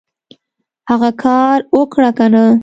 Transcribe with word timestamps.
هغه 0.89 1.11
کار 1.23 1.57
اوکړه 1.75 2.11
کنه! 2.17 2.45